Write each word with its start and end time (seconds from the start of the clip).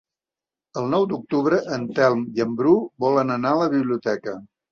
El 0.79 0.87
nou 0.93 1.03
d'octubre 1.11 1.59
en 1.75 1.83
Telm 1.99 2.23
i 2.39 2.43
en 2.47 2.57
Bru 2.61 2.73
volen 3.05 3.35
anar 3.35 3.51
a 3.57 3.61
la 3.63 3.71
biblioteca. 3.77 4.37